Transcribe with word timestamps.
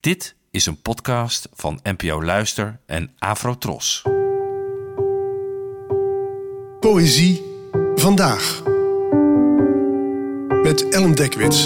Dit 0.00 0.34
is 0.50 0.66
een 0.66 0.82
podcast 0.82 1.48
van 1.52 1.80
NPO 1.82 2.22
Luister 2.24 2.80
en 2.86 3.14
Afrotros. 3.18 4.02
Poëzie 6.80 7.42
vandaag. 7.94 8.62
Met 10.62 10.88
Ellen 10.88 11.14
Dekwits. 11.14 11.64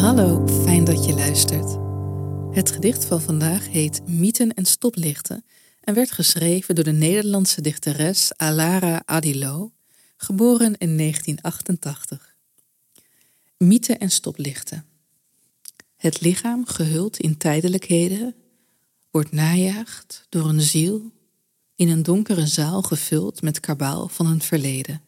Hallo, 0.00 0.46
fijn 0.46 0.84
dat 0.84 1.04
je 1.04 1.14
luistert. 1.14 1.78
Het 2.56 2.70
gedicht 2.70 3.04
van 3.04 3.20
vandaag 3.20 3.68
heet 3.68 4.00
Mythen 4.06 4.54
en 4.54 4.64
stoplichten 4.64 5.44
en 5.80 5.94
werd 5.94 6.12
geschreven 6.12 6.74
door 6.74 6.84
de 6.84 6.92
Nederlandse 6.92 7.60
dichteres 7.60 8.32
Alara 8.36 9.02
Adilo, 9.04 9.72
geboren 10.16 10.76
in 10.78 10.96
1988. 10.96 12.29
Mythen 13.64 13.98
en 13.98 14.10
stoplichten. 14.10 14.86
Het 15.96 16.20
lichaam, 16.20 16.66
gehuld 16.66 17.18
in 17.18 17.36
tijdelijkheden, 17.36 18.34
wordt 19.10 19.32
najaagd 19.32 20.26
door 20.28 20.48
een 20.48 20.60
ziel 20.60 21.12
in 21.74 21.88
een 21.88 22.02
donkere 22.02 22.46
zaal 22.46 22.82
gevuld 22.82 23.42
met 23.42 23.60
kabaal 23.60 24.08
van 24.08 24.26
een 24.26 24.42
verleden. 24.42 25.02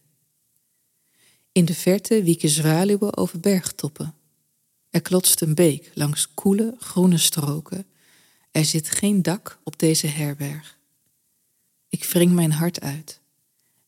In 1.53 1.65
de 1.65 1.75
verte 1.75 2.23
wieken 2.23 2.49
zwaluwen 2.49 3.17
over 3.17 3.41
bergtoppen. 3.41 4.15
Er 4.91 5.03
klotst 5.03 5.41
een 5.41 5.55
beek 5.55 5.91
langs 5.95 6.35
koele, 6.35 6.75
groene 6.79 7.19
stroken. 7.19 7.87
Er 8.51 8.65
zit 8.65 8.91
geen 8.91 9.23
dak 9.23 9.59
op 9.65 9.79
deze 9.79 10.07
herberg. 10.07 10.79
Ik 11.89 12.05
wring 12.05 12.33
mijn 12.33 12.53
hart 12.53 12.81
uit. 12.81 13.21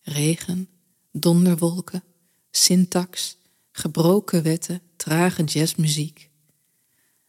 Regen, 0.01 0.69
donderwolken, 1.13 2.03
syntax, 2.51 3.37
gebroken 3.77 4.43
wetten, 4.43 4.81
trage 4.97 5.45
jazzmuziek. 5.45 6.31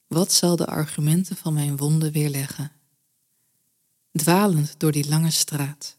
Wat 0.08 0.34
zal 0.34 0.55
de 0.55 0.65
argumenten 0.65 1.35
van 1.35 1.54
mijn 1.54 1.77
wonden 1.77 2.12
weerleggen? 2.12 2.71
Dwalend 4.12 4.79
door 4.79 4.91
die 4.91 5.07
lange 5.07 5.32
straat, 5.32 5.98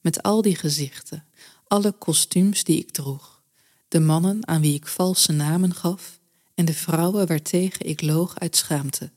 met 0.00 0.22
al 0.22 0.42
die 0.42 0.56
gezichten, 0.56 1.24
alle 1.66 1.92
kostuums 1.92 2.64
die 2.64 2.78
ik 2.78 2.90
droeg, 2.90 3.42
de 3.88 4.00
mannen 4.00 4.48
aan 4.48 4.60
wie 4.60 4.74
ik 4.74 4.86
valse 4.86 5.32
namen 5.32 5.74
gaf 5.74 6.20
en 6.54 6.64
de 6.64 6.74
vrouwen 6.74 7.26
waartegen 7.26 7.86
ik 7.86 8.02
loog 8.02 8.38
uit 8.38 8.56
schaamte. 8.56 9.10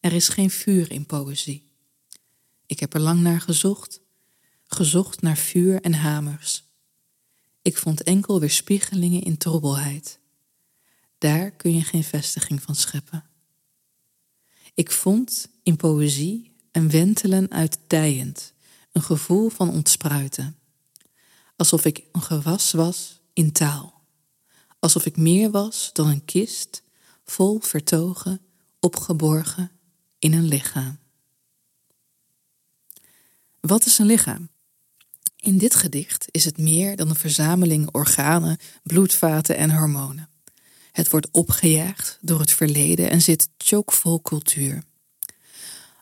Er 0.00 0.12
is 0.12 0.28
geen 0.28 0.50
vuur 0.50 0.90
in 0.90 1.06
poëzie. 1.06 1.64
Ik 2.66 2.80
heb 2.80 2.94
er 2.94 3.00
lang 3.00 3.20
naar 3.20 3.40
gezocht, 3.40 4.00
gezocht 4.66 5.22
naar 5.22 5.36
vuur 5.36 5.80
en 5.80 5.94
hamers. 5.94 6.67
Ik 7.68 7.76
vond 7.78 8.02
enkel 8.02 8.40
weerspiegelingen 8.40 9.22
in 9.22 9.36
troebelheid. 9.36 10.18
Daar 11.18 11.50
kun 11.50 11.74
je 11.74 11.84
geen 11.84 12.04
vestiging 12.04 12.62
van 12.62 12.74
scheppen. 12.74 13.24
Ik 14.74 14.90
vond 14.90 15.48
in 15.62 15.76
poëzie 15.76 16.52
een 16.72 16.90
wentelen 16.90 17.50
uit 17.50 17.78
dijend, 17.86 18.52
een 18.92 19.02
gevoel 19.02 19.48
van 19.48 19.70
ontspruiten. 19.70 20.58
Alsof 21.56 21.84
ik 21.84 22.04
een 22.12 22.22
gewas 22.22 22.72
was 22.72 23.20
in 23.32 23.52
taal. 23.52 24.02
Alsof 24.78 25.06
ik 25.06 25.16
meer 25.16 25.50
was 25.50 25.90
dan 25.92 26.08
een 26.08 26.24
kist, 26.24 26.82
vol 27.24 27.60
vertogen, 27.60 28.40
opgeborgen 28.80 29.70
in 30.18 30.32
een 30.32 30.48
lichaam. 30.48 30.98
Wat 33.60 33.86
is 33.86 33.98
een 33.98 34.06
lichaam? 34.06 34.48
In 35.48 35.58
dit 35.58 35.74
gedicht 35.74 36.26
is 36.30 36.44
het 36.44 36.58
meer 36.58 36.96
dan 36.96 37.08
een 37.08 37.16
verzameling 37.16 37.88
organen, 37.92 38.58
bloedvaten 38.82 39.56
en 39.56 39.70
hormonen. 39.70 40.28
Het 40.92 41.10
wordt 41.10 41.28
opgejaagd 41.30 42.18
door 42.20 42.40
het 42.40 42.52
verleden 42.52 43.10
en 43.10 43.20
zit 43.20 43.48
chockvol 43.58 44.22
cultuur. 44.22 44.82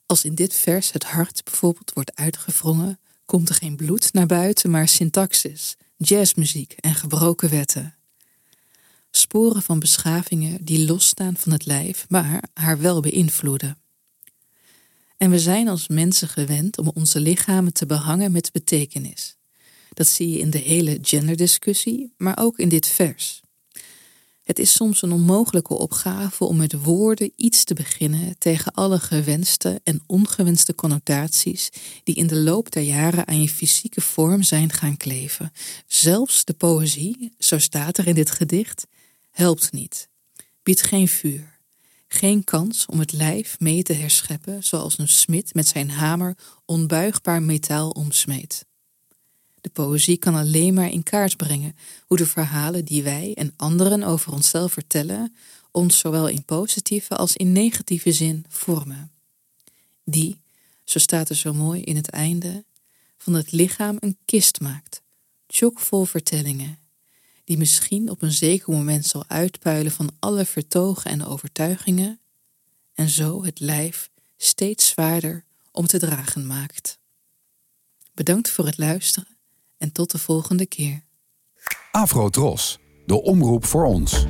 Als 0.06 0.24
in 0.24 0.34
dit 0.34 0.54
vers 0.54 0.92
het 0.92 1.04
hart 1.04 1.44
bijvoorbeeld 1.44 1.92
wordt 1.94 2.16
uitgewrongen, 2.16 2.98
komt 3.24 3.48
er 3.48 3.54
geen 3.54 3.76
bloed 3.76 4.12
naar 4.12 4.26
buiten, 4.26 4.70
maar 4.70 4.88
syntaxis, 4.88 5.76
jazzmuziek 5.96 6.72
en 6.72 6.94
gebroken 6.94 7.50
wetten. 7.50 7.94
Sporen 9.10 9.62
van 9.62 9.78
beschavingen 9.78 10.64
die 10.64 10.86
losstaan 10.86 11.36
van 11.36 11.52
het 11.52 11.66
lijf, 11.66 12.06
maar 12.08 12.42
haar 12.54 12.80
wel 12.80 13.00
beïnvloeden. 13.00 13.78
En 15.16 15.30
we 15.30 15.38
zijn 15.38 15.68
als 15.68 15.88
mensen 15.88 16.28
gewend 16.28 16.78
om 16.78 16.90
onze 16.94 17.20
lichamen 17.20 17.72
te 17.72 17.86
behangen 17.86 18.32
met 18.32 18.52
betekenis. 18.52 19.35
Dat 19.96 20.06
zie 20.06 20.30
je 20.30 20.38
in 20.38 20.50
de 20.50 20.58
hele 20.58 20.98
genderdiscussie, 21.02 22.12
maar 22.16 22.38
ook 22.38 22.58
in 22.58 22.68
dit 22.68 22.86
vers. 22.86 23.40
Het 24.42 24.58
is 24.58 24.72
soms 24.72 25.02
een 25.02 25.12
onmogelijke 25.12 25.74
opgave 25.74 26.44
om 26.44 26.56
met 26.56 26.82
woorden 26.82 27.32
iets 27.36 27.64
te 27.64 27.74
beginnen 27.74 28.38
tegen 28.38 28.72
alle 28.72 28.98
gewenste 28.98 29.80
en 29.84 30.02
ongewenste 30.06 30.74
connotaties 30.74 31.70
die 32.04 32.14
in 32.14 32.26
de 32.26 32.36
loop 32.36 32.70
der 32.70 32.82
jaren 32.82 33.26
aan 33.26 33.42
je 33.42 33.48
fysieke 33.48 34.00
vorm 34.00 34.42
zijn 34.42 34.72
gaan 34.72 34.96
kleven. 34.96 35.52
Zelfs 35.86 36.44
de 36.44 36.54
poëzie, 36.54 37.32
zo 37.38 37.58
staat 37.58 37.98
er 37.98 38.06
in 38.06 38.14
dit 38.14 38.30
gedicht, 38.30 38.86
helpt 39.30 39.72
niet, 39.72 40.08
biedt 40.62 40.82
geen 40.82 41.08
vuur 41.08 41.54
geen 42.08 42.44
kans 42.44 42.86
om 42.86 42.98
het 42.98 43.12
lijf 43.12 43.60
mee 43.60 43.82
te 43.82 43.92
herscheppen 43.92 44.64
zoals 44.64 44.98
een 44.98 45.08
smid 45.08 45.54
met 45.54 45.66
zijn 45.66 45.90
hamer 45.90 46.36
onbuigbaar 46.64 47.42
metaal 47.42 47.90
omsmeet. 47.90 48.66
De 49.66 49.72
poëzie 49.72 50.16
kan 50.16 50.34
alleen 50.34 50.74
maar 50.74 50.90
in 50.90 51.02
kaart 51.02 51.36
brengen 51.36 51.76
hoe 52.06 52.16
de 52.16 52.26
verhalen 52.26 52.84
die 52.84 53.02
wij 53.02 53.34
en 53.34 53.52
anderen 53.56 54.02
over 54.02 54.32
onszelf 54.32 54.72
vertellen, 54.72 55.36
ons 55.70 55.98
zowel 55.98 56.28
in 56.28 56.44
positieve 56.44 57.16
als 57.16 57.36
in 57.36 57.52
negatieve 57.52 58.12
zin 58.12 58.44
vormen. 58.48 59.10
Die, 60.04 60.40
zo 60.84 60.98
staat 60.98 61.28
er 61.28 61.36
zo 61.36 61.54
mooi 61.54 61.82
in 61.82 61.96
het 61.96 62.10
einde, 62.10 62.64
van 63.18 63.34
het 63.34 63.52
lichaam 63.52 63.96
een 64.00 64.16
kist 64.24 64.60
maakt, 64.60 65.02
chockvol 65.46 66.04
vertellingen 66.04 66.78
die 67.44 67.58
misschien 67.58 68.10
op 68.10 68.22
een 68.22 68.32
zeker 68.32 68.72
moment 68.72 69.06
zal 69.06 69.24
uitpuilen 69.26 69.92
van 69.92 70.10
alle 70.18 70.44
vertogen 70.44 71.10
en 71.10 71.24
overtuigingen, 71.24 72.20
en 72.94 73.08
zo 73.08 73.44
het 73.44 73.60
lijf 73.60 74.10
steeds 74.36 74.88
zwaarder 74.88 75.44
om 75.70 75.86
te 75.86 75.98
dragen 75.98 76.46
maakt. 76.46 76.98
Bedankt 78.14 78.50
voor 78.50 78.66
het 78.66 78.78
luisteren 78.78 79.35
en 79.78 79.92
tot 79.92 80.10
de 80.10 80.18
volgende 80.18 80.66
keer. 80.66 81.04
Afro 81.90 82.28
Tros, 82.28 82.78
de 83.06 83.22
omroep 83.22 83.64
voor 83.64 83.84
ons. 83.84 84.26